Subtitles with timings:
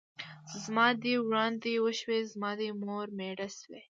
[0.33, 3.81] ـ زما دې وړاندې وشوې، زما دې مور مېړه شوې.